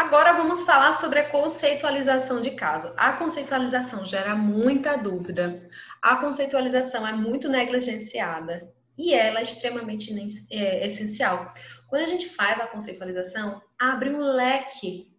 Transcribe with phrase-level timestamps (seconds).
[0.00, 2.90] Agora vamos falar sobre a conceitualização de caso.
[2.96, 5.68] A conceitualização gera muita dúvida.
[6.00, 10.10] A conceitualização é muito negligenciada e ela é extremamente
[10.50, 11.50] é, essencial.
[11.86, 15.14] Quando a gente faz a conceitualização, abre um leque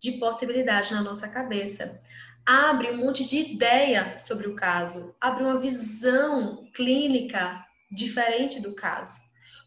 [0.00, 1.96] de possibilidades na nossa cabeça.
[2.44, 9.25] Abre um monte de ideia sobre o caso, abre uma visão clínica diferente do caso.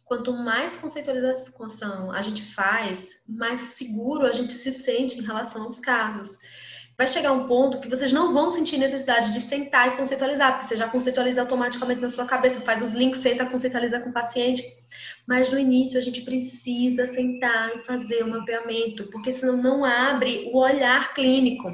[0.09, 5.79] Quanto mais conceitualização a gente faz, mais seguro a gente se sente em relação aos
[5.79, 6.35] casos.
[6.97, 10.65] Vai chegar um ponto que vocês não vão sentir necessidade de sentar e conceitualizar, porque
[10.65, 14.63] você já conceitualiza automaticamente na sua cabeça, faz os links, senta, conceitualiza com o paciente.
[15.27, 20.49] Mas no início a gente precisa sentar e fazer um mapeamento, porque senão não abre
[20.51, 21.69] o olhar clínico.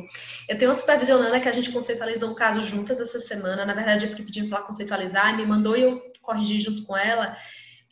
[0.50, 3.66] Eu tenho uma supervisionanda que a gente conceitualizou um caso juntas essa semana.
[3.66, 6.98] Na verdade, eu fiquei pedindo para ela conceitualizar, me mandou e eu corrigi junto com
[6.98, 7.38] ela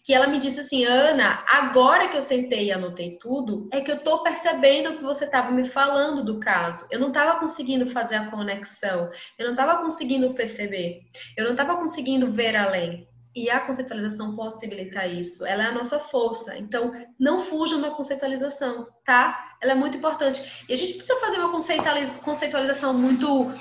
[0.04, 3.90] que ela me disse assim, Ana, agora que eu sentei e anotei tudo, é que
[3.90, 6.86] eu tô percebendo que você estava me falando do caso.
[6.92, 11.04] Eu não estava conseguindo fazer a conexão, eu não estava conseguindo perceber,
[11.38, 13.08] eu não estava conseguindo ver além.
[13.36, 15.44] E a conceitualização possibilita isso.
[15.44, 16.56] Ela é a nossa força.
[16.56, 19.56] Então, não fujam da conceitualização, tá?
[19.60, 20.64] Ela é muito importante.
[20.70, 21.52] E a gente precisa fazer uma
[22.22, 23.52] conceitualização muito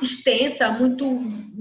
[0.00, 1.06] extensa, muito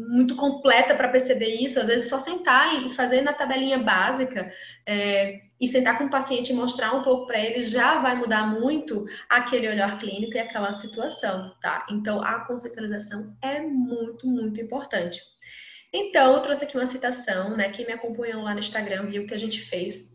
[0.07, 1.79] muito completa para perceber isso.
[1.79, 4.51] Às vezes só sentar e fazer na tabelinha básica
[4.85, 8.47] é, e sentar com o paciente e mostrar um pouco para ele já vai mudar
[8.47, 11.85] muito aquele olhar clínico e aquela situação, tá?
[11.89, 15.21] Então a conceitualização é muito muito importante.
[15.93, 17.69] Então eu trouxe aqui uma citação, né?
[17.69, 20.14] Quem me acompanhou lá no Instagram viu que a gente fez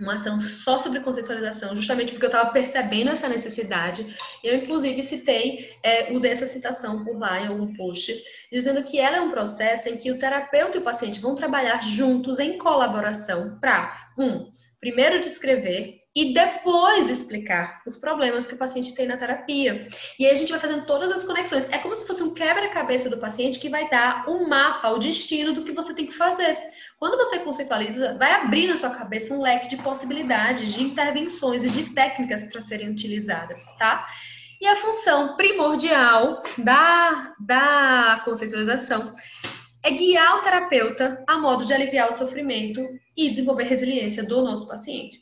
[0.00, 4.16] uma ação só sobre conceitualização, justamente porque eu estava percebendo essa necessidade.
[4.42, 8.14] Eu, inclusive, citei, é, usei essa citação por lá em algum post,
[8.50, 11.82] dizendo que ela é um processo em que o terapeuta e o paciente vão trabalhar
[11.82, 18.94] juntos em colaboração para, um, primeiro descrever e depois explicar os problemas que o paciente
[18.94, 19.88] tem na terapia.
[20.18, 21.68] E aí a gente vai fazendo todas as conexões.
[21.70, 25.52] É como se fosse um quebra-cabeça do paciente que vai dar um mapa, o destino
[25.52, 26.56] do que você tem que fazer.
[26.98, 31.70] Quando você conceitualiza, vai abrir na sua cabeça um leque de possibilidades, de intervenções e
[31.70, 34.06] de técnicas para serem utilizadas, tá?
[34.60, 39.12] E a função primordial da, da conceitualização
[39.84, 42.80] é guiar o terapeuta a modo de aliviar o sofrimento
[43.18, 45.20] e desenvolver resiliência do nosso paciente,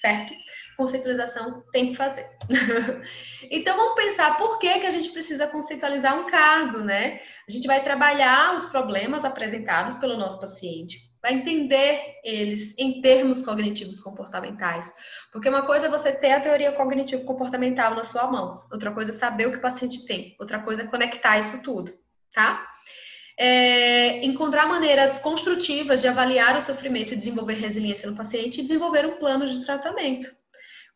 [0.00, 0.32] certo?
[0.78, 2.26] Conceitualização tem que fazer.
[3.50, 7.20] então vamos pensar por que, que a gente precisa conceitualizar um caso, né?
[7.46, 13.42] A gente vai trabalhar os problemas apresentados pelo nosso paciente, vai entender eles em termos
[13.42, 14.90] cognitivos comportamentais.
[15.30, 19.10] Porque uma coisa é você ter a teoria cognitivo comportamental na sua mão, outra coisa
[19.10, 21.92] é saber o que o paciente tem, outra coisa é conectar isso tudo,
[22.32, 22.66] tá?
[23.38, 29.06] É, encontrar maneiras construtivas de avaliar o sofrimento e desenvolver resiliência no paciente e desenvolver
[29.06, 30.28] um plano de tratamento.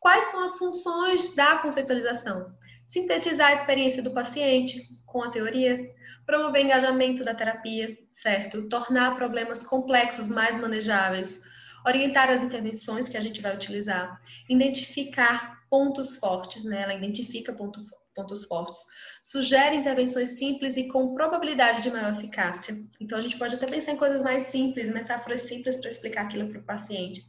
[0.01, 2.53] Quais são as funções da conceitualização?
[2.89, 5.79] Sintetizar a experiência do paciente com a teoria,
[6.27, 8.69] promover engajamento da terapia, certo?
[8.69, 11.43] Tornar problemas complexos mais manejáveis,
[11.87, 16.83] orientar as intervenções que a gente vai utilizar, identificar pontos fortes, né?
[16.83, 17.81] Ela identifica ponto,
[18.15, 18.79] pontos fortes,
[19.23, 22.77] sugere intervenções simples e com probabilidade de maior eficácia.
[23.01, 26.49] Então, a gente pode até pensar em coisas mais simples, metáforas simples para explicar aquilo
[26.49, 27.23] para o paciente.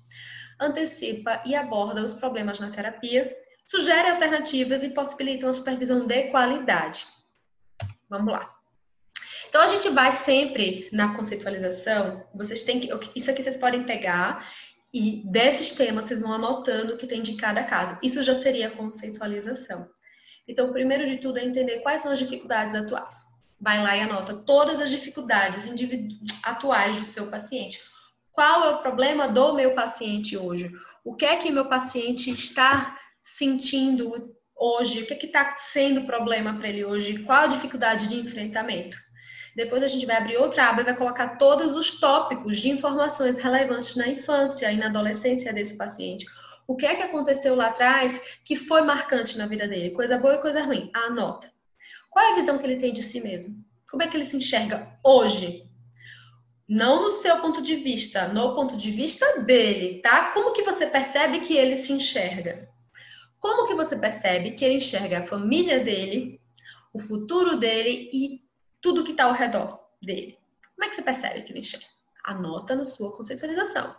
[0.60, 3.36] Antecipa e aborda os problemas na terapia,
[3.66, 7.06] sugere alternativas e possibilita uma supervisão de qualidade.
[8.10, 8.54] Vamos lá.
[9.50, 12.90] Então, a gente vai sempre na conceitualização, vocês têm que.
[13.16, 14.48] Isso aqui vocês podem pegar
[14.94, 17.98] e desses temas vocês vão anotando o que tem de cada caso.
[18.02, 19.88] Isso já seria conceitualização.
[20.48, 23.26] Então, primeiro de tudo é entender quais são as dificuldades atuais.
[23.60, 25.70] Vai lá e anota todas as dificuldades
[26.44, 27.80] atuais do seu paciente.
[28.32, 30.70] Qual é o problema do meu paciente hoje?
[31.04, 35.04] O que é que meu paciente está sentindo hoje?
[35.04, 37.20] O que é que está sendo problema para ele hoje?
[37.20, 38.98] Qual a dificuldade de enfrentamento?
[39.56, 43.38] Depois a gente vai abrir outra aba e vai colocar todos os tópicos de informações
[43.38, 46.26] relevantes na infância e na adolescência desse paciente
[46.68, 49.92] o que é que aconteceu lá atrás que foi marcante na vida dele?
[49.92, 50.90] Coisa boa e coisa ruim.
[50.94, 51.52] Anota.
[52.10, 53.64] Qual é a visão que ele tem de si mesmo?
[53.90, 55.70] Como é que ele se enxerga hoje?
[56.68, 60.32] Não no seu ponto de vista, no ponto de vista dele, tá?
[60.32, 62.70] Como que você percebe que ele se enxerga?
[63.40, 66.40] Como que você percebe que ele enxerga a família dele,
[66.94, 68.42] o futuro dele e
[68.80, 70.38] tudo que está ao redor dele?
[70.76, 71.86] Como é que você percebe que ele enxerga?
[72.24, 73.94] Anota na sua conceitualização.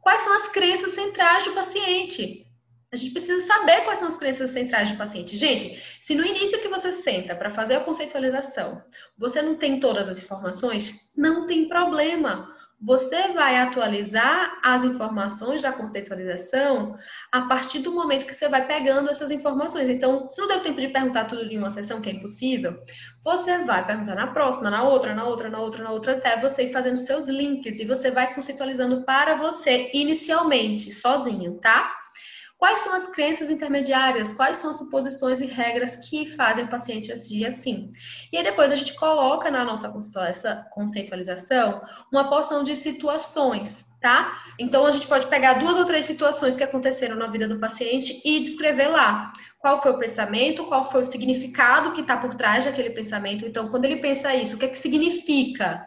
[0.00, 2.46] Quais são as crenças centrais do paciente?
[2.90, 5.36] A gente precisa saber quais são as crenças centrais do paciente.
[5.36, 8.82] Gente, se no início que você senta para fazer a conceitualização,
[9.16, 12.50] você não tem todas as informações, não tem problema.
[12.80, 16.96] Você vai atualizar as informações da conceitualização
[17.32, 19.88] a partir do momento que você vai pegando essas informações.
[19.88, 22.80] Então, se não deu tempo de perguntar tudo em uma sessão, que é impossível,
[23.22, 26.64] você vai perguntar na próxima, na outra, na outra, na outra, na outra, até você
[26.64, 31.97] ir fazendo seus links e você vai conceitualizando para você inicialmente, sozinho, tá?
[32.58, 34.32] Quais são as crenças intermediárias?
[34.32, 37.88] Quais são as suposições e regras que fazem o paciente agir assim?
[38.32, 39.88] E aí depois a gente coloca na nossa
[40.72, 41.80] conceitualização
[42.12, 44.42] uma porção de situações, tá?
[44.58, 48.20] Então a gente pode pegar duas ou três situações que aconteceram na vida do paciente
[48.24, 52.64] e descrever lá qual foi o pensamento, qual foi o significado que está por trás
[52.64, 53.46] daquele pensamento.
[53.46, 55.86] Então, quando ele pensa isso, o que é que significa?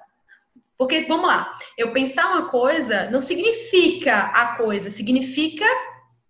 [0.78, 5.66] Porque, vamos lá, eu pensar uma coisa não significa a coisa, significa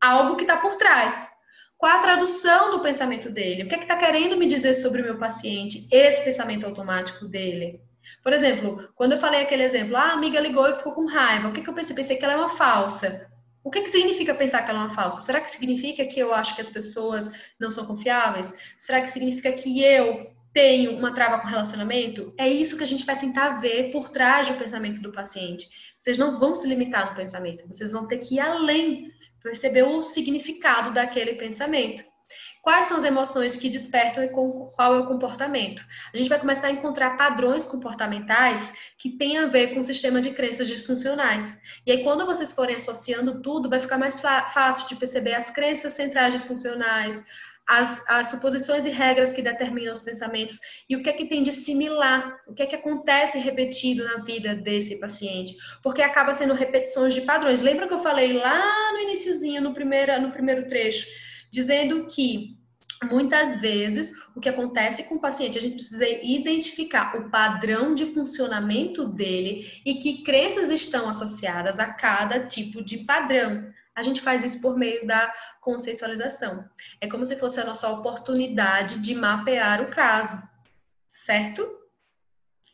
[0.01, 1.30] algo que está por trás.
[1.77, 3.63] Qual a tradução do pensamento dele?
[3.63, 5.88] O que é que está querendo me dizer sobre o meu paciente?
[5.92, 7.80] Esse pensamento automático dele.
[8.24, 11.48] Por exemplo, quando eu falei aquele exemplo, ah, a amiga ligou e ficou com raiva.
[11.48, 11.95] O que, que eu pensei?
[11.95, 13.27] Pensei que ela é uma falsa.
[13.63, 15.21] O que, que significa pensar que ela é uma falsa?
[15.21, 18.53] Será que significa que eu acho que as pessoas não são confiáveis?
[18.80, 22.33] Será que significa que eu tenho uma trava com relacionamento?
[22.38, 25.68] É isso que a gente vai tentar ver por trás do pensamento do paciente.
[25.98, 29.12] Vocês não vão se limitar no pensamento, vocês vão ter que ir além
[29.42, 32.04] perceber o significado daquele pensamento.
[32.62, 35.84] Quais são as emoções que despertam e qual é o comportamento?
[36.14, 40.22] A gente vai começar a encontrar padrões comportamentais que têm a ver com o sistema
[40.22, 41.58] de crenças disfuncionais.
[41.88, 45.94] E aí, quando vocês forem associando tudo, vai ficar mais fácil de perceber as crenças
[45.94, 47.22] centrais disfuncionais,
[47.68, 50.60] as, as, suposições e regras que determinam os pensamentos
[50.90, 54.18] e o que é que tem de similar, o que é que acontece repetido na
[54.24, 57.62] vida desse paciente, porque acaba sendo repetições de padrões.
[57.62, 61.08] Lembra que eu falei lá no iníciozinho, no primeiro, no primeiro trecho,
[61.52, 62.60] dizendo que
[63.04, 68.06] Muitas vezes, o que acontece com o paciente, a gente precisa identificar o padrão de
[68.13, 73.74] funcionamento dele e que crenças estão associadas a cada tipo de padrão.
[73.96, 76.68] A gente faz isso por meio da conceitualização.
[77.00, 80.42] É como se fosse a nossa oportunidade de mapear o caso,
[81.08, 81.70] certo?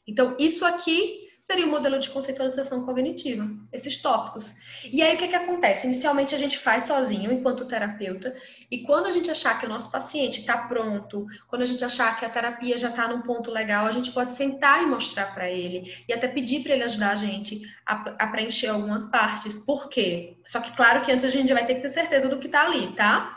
[0.08, 4.52] Então, isso aqui seria o modelo de conceitualização cognitiva, esses tópicos.
[4.84, 5.88] E aí o que, é que acontece?
[5.88, 8.36] Inicialmente a gente faz sozinho, enquanto terapeuta,
[8.70, 12.20] e quando a gente achar que o nosso paciente está pronto, quando a gente achar
[12.20, 15.50] que a terapia já está num ponto legal, a gente pode sentar e mostrar para
[15.50, 19.56] ele, e até pedir para ele ajudar a gente a, a, preencher algumas partes.
[19.56, 20.36] Por quê?
[20.44, 22.66] Só que claro que antes a gente vai ter que ter certeza do que está
[22.66, 23.37] ali, tá?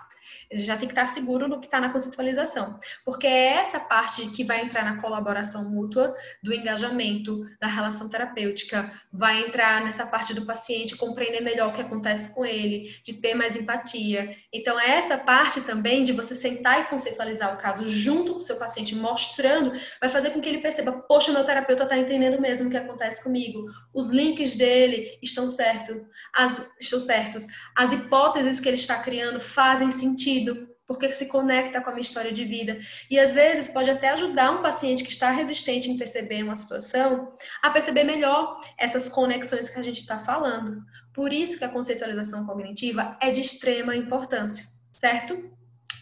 [0.52, 4.42] Já tem que estar seguro no que está na conceitualização, porque é essa parte que
[4.42, 10.44] vai entrar na colaboração mútua, do engajamento, da relação terapêutica, vai entrar nessa parte do
[10.44, 14.36] paciente compreender melhor o que acontece com ele, de ter mais empatia.
[14.52, 18.42] Então, é essa parte também de você sentar e conceitualizar o caso junto com o
[18.42, 22.66] seu paciente, mostrando, vai fazer com que ele perceba: poxa, meu terapeuta está entendendo mesmo
[22.66, 25.96] o que acontece comigo, os links dele estão certos,
[26.34, 31.80] as, estão certos, as hipóteses que ele está criando fazem sentido sentido, porque se conecta
[31.80, 32.80] com a minha história de vida.
[33.08, 37.32] E às vezes pode até ajudar um paciente que está resistente em perceber uma situação
[37.62, 40.82] a perceber melhor essas conexões que a gente está falando.
[41.14, 44.64] Por isso que a conceitualização cognitiva é de extrema importância,
[44.96, 45.50] certo?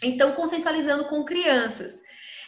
[0.03, 2.01] Então, conceitualizando com crianças.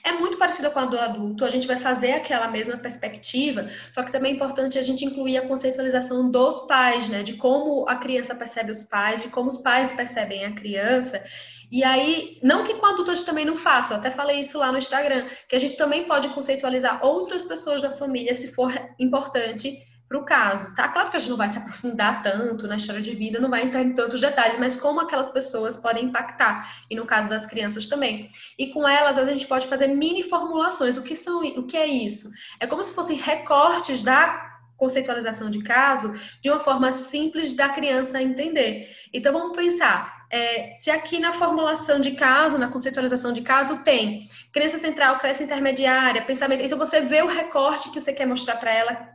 [0.03, 4.03] É muito parecida com a do adulto, a gente vai fazer aquela mesma perspectiva, só
[4.03, 7.23] que também é importante a gente incluir a conceitualização dos pais, né?
[7.23, 11.23] De como a criança percebe os pais, de como os pais percebem a criança
[11.71, 14.79] e aí, não que com adultos também não faça, eu até falei isso lá no
[14.79, 20.19] Instagram, que a gente também pode conceitualizar outras pessoas da família se for importante para
[20.19, 20.89] o caso, tá?
[20.89, 23.63] Claro que a gente não vai se aprofundar tanto na história de vida, não vai
[23.63, 27.87] entrar em tantos detalhes, mas como aquelas pessoas podem impactar, e no caso das crianças
[27.87, 28.29] também.
[28.59, 30.97] E com elas a gente pode fazer mini formulações.
[30.97, 32.29] O que são, o que é isso?
[32.59, 38.21] É como se fossem recortes da conceitualização de caso de uma forma simples da criança
[38.21, 38.89] entender.
[39.15, 44.29] Então vamos pensar, é, se aqui na formulação de caso, na conceitualização de caso, tem
[44.53, 46.63] crença central, crença intermediária, pensamento.
[46.63, 49.09] Então você vê o recorte que você quer mostrar para ela,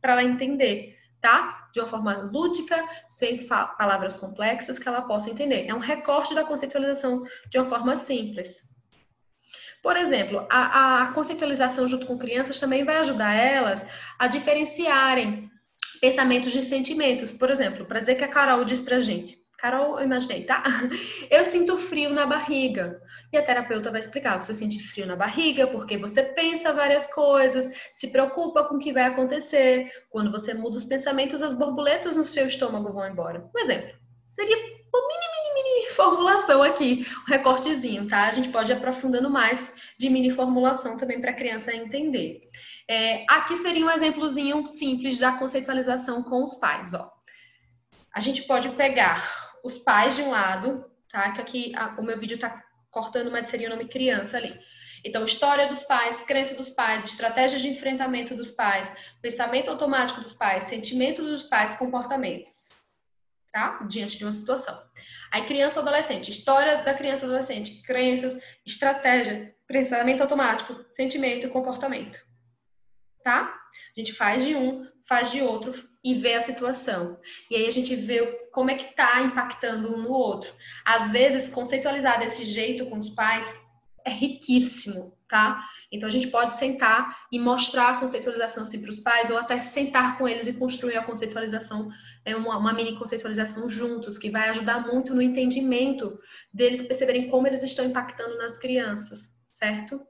[0.00, 1.68] para ela entender, tá?
[1.72, 5.66] De uma forma lúdica, sem palavras complexas, que ela possa entender.
[5.68, 8.74] É um recorte da conceitualização de uma forma simples.
[9.80, 13.86] Por exemplo, a, a conceitualização junto com crianças também vai ajudar elas
[14.18, 15.48] a diferenciarem
[16.00, 17.32] pensamentos de sentimentos.
[17.32, 20.62] Por exemplo, para dizer que a Carol diz pra gente, Carol, eu imaginei, tá?
[21.30, 23.00] Eu sinto frio na barriga.
[23.32, 27.70] E a terapeuta vai explicar: você sente frio na barriga porque você pensa várias coisas,
[27.92, 29.90] se preocupa com o que vai acontecer.
[30.10, 33.48] Quando você muda os pensamentos, as borboletas no seu estômago vão embora.
[33.54, 33.96] Um exemplo:
[34.28, 38.26] seria um mini, mini, mini formulação aqui, um recortezinho, tá?
[38.26, 42.40] A gente pode ir aprofundando mais de mini formulação também para a criança entender.
[42.88, 47.10] É, aqui seria um exemplozinho simples da conceitualização com os pais, ó.
[48.14, 51.32] A gente pode pegar os pais de um lado, tá?
[51.32, 54.58] Que aqui a, o meu vídeo está cortando, mas seria o nome criança ali.
[55.04, 58.90] Então, história dos pais, crença dos pais, estratégias de enfrentamento dos pais,
[59.22, 62.70] pensamento automático dos pais, sentimentos dos pais, comportamentos,
[63.52, 63.78] tá?
[63.88, 64.82] Diante de uma situação.
[65.30, 72.18] Aí, criança adolescente, história da criança adolescente, crenças, estratégia, pensamento automático, sentimento e comportamento,
[73.22, 73.60] tá?
[73.96, 75.72] A gente faz de um, faz de outro
[76.04, 77.18] e vê a situação.
[77.50, 80.52] E aí a gente vê como é que tá impactando um no outro.
[80.84, 83.46] Às vezes, conceitualizar desse jeito com os pais
[84.04, 85.58] é riquíssimo, tá?
[85.90, 89.60] Então a gente pode sentar e mostrar a conceitualização assim para os pais, ou até
[89.60, 91.90] sentar com eles e construir a conceitualização,
[92.24, 96.18] é uma, uma, mini conceitualização juntos, que vai ajudar muito no entendimento
[96.52, 100.00] deles perceberem como eles estão impactando nas crianças, certo?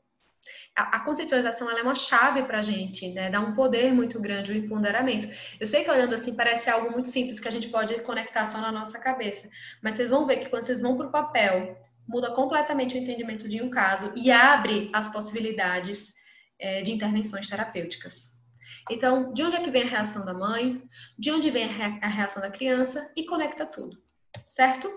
[0.77, 3.31] A, a conceitualização é uma chave para a gente, né?
[3.31, 5.29] Dá um poder muito grande, um empoderamento.
[5.59, 8.61] Eu sei que olhando assim parece algo muito simples que a gente pode conectar só
[8.61, 9.49] na nossa cabeça,
[9.83, 13.49] mas vocês vão ver que quando vocês vão para o papel muda completamente o entendimento
[13.49, 16.15] de um caso e abre as possibilidades
[16.59, 18.37] é, de intervenções terapêuticas.
[18.91, 20.81] Então, de onde é que vem a reação da mãe?
[21.19, 23.11] De onde vem a reação da criança?
[23.17, 24.01] E conecta tudo,
[24.47, 24.89] certo?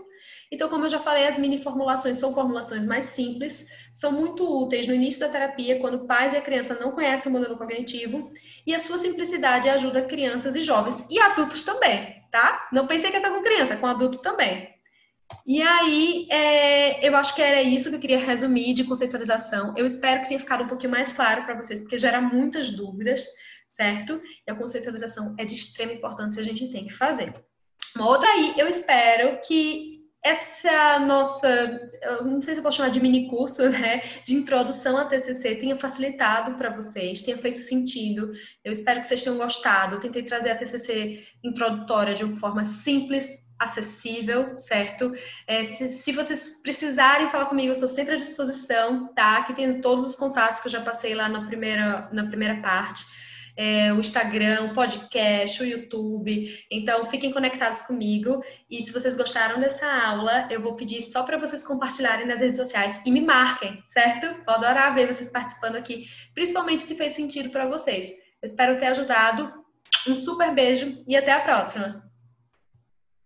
[0.51, 4.88] Então, como eu já falei, as mini formulações são formulações mais simples, são muito úteis
[4.88, 8.27] no início da terapia, quando pais e a criança não conhecem o modelo cognitivo,
[8.65, 12.68] e a sua simplicidade ajuda crianças e jovens e adultos também, tá?
[12.72, 14.68] Não pensei que é com criança, com adulto também.
[15.46, 19.75] E aí, é, eu acho que era isso que eu queria resumir de conceitualização.
[19.77, 23.24] Eu espero que tenha ficado um pouquinho mais claro para vocês, porque gera muitas dúvidas,
[23.68, 24.20] certo?
[24.48, 27.34] E a conceitualização é de extrema importância, a gente tem que fazer.
[27.96, 31.91] Uma outra aí, eu espero que essa nossa,
[32.23, 35.75] não sei se eu posso chamar de mini curso, né, de introdução à TCC tenha
[35.75, 38.31] facilitado para vocês, tenha feito sentido.
[38.63, 39.95] Eu espero que vocês tenham gostado.
[39.95, 45.13] Eu tentei trazer a TCC introdutória de uma forma simples, acessível, certo?
[45.45, 49.38] É, se, se, vocês precisarem falar comigo, eu estou sempre à disposição, tá?
[49.38, 53.03] Aqui tem todos os contatos que eu já passei lá na primeira, na primeira parte.
[53.56, 56.65] É, o Instagram, o podcast, o YouTube.
[56.72, 58.44] Então, fiquem conectados comigo.
[58.70, 62.60] E se vocês gostaram dessa aula, eu vou pedir só para vocês compartilharem nas redes
[62.60, 64.27] sociais e me marquem, certo?
[64.46, 68.10] Vou adorar ver vocês participando aqui, principalmente se fez sentido para vocês.
[68.10, 69.60] Eu espero ter ajudado.
[70.08, 72.08] Um super beijo e até a próxima!